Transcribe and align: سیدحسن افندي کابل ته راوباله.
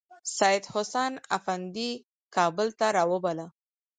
سیدحسن 0.37 1.13
افندي 1.37 1.91
کابل 2.35 2.67
ته 2.79 2.87
راوباله. 2.95 3.47